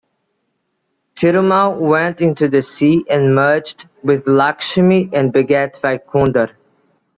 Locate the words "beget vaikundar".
5.31-6.53